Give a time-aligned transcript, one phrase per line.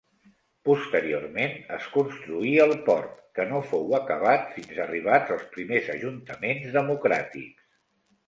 [0.67, 7.69] Posteriorment es construí el port, que no fou acabat fins arribats els primers ajuntaments democràtics.